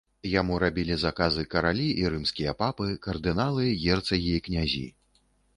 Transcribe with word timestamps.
Яму 0.39 0.53
рабілі 0.63 0.95
заказы 1.01 1.43
каралі 1.51 1.85
і 2.03 2.09
рымскія 2.13 2.55
папы, 2.63 2.89
кардыналы, 3.07 3.71
герцагі 3.85 4.33
і 4.39 4.41
князі. 4.49 4.85